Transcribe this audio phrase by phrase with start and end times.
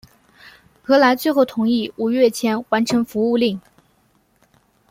[0.81, 3.61] 何来最后同意五月前完成服务令。